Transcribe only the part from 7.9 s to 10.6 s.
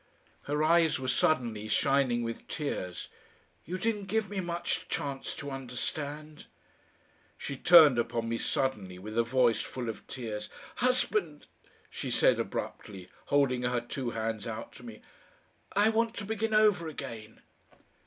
upon me suddenly with a voice full of tears.